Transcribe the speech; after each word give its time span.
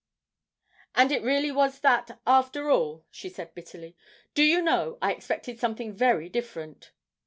'And 0.95 1.11
it 1.11 1.21
really 1.21 1.51
was 1.51 1.81
that, 1.81 2.19
after 2.25 2.71
all!' 2.71 3.05
she 3.11 3.29
said 3.29 3.53
bitterly. 3.53 3.95
'Do 4.33 4.41
you 4.41 4.59
know, 4.59 4.97
I 4.99 5.11
expected 5.13 5.59
something 5.59 5.93
very 5.93 6.27
different.' 6.27 6.91